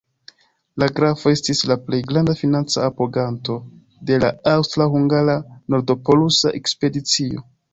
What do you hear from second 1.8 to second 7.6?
plej granda financa apoganto de la aŭstra-hungara nord-polusa ekspedicio.